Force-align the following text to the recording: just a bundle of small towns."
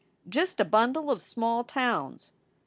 just 0.27 0.59
a 0.59 0.65
bundle 0.65 1.11
of 1.11 1.21
small 1.21 1.63
towns." 1.63 2.33